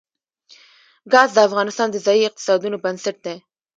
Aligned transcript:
ګاز 1.11 1.29
د 1.33 1.37
افغانستان 1.47 1.87
د 1.91 1.95
ځایي 2.05 2.23
اقتصادونو 2.27 2.77
بنسټ 2.83 3.15
دی. 3.25 3.35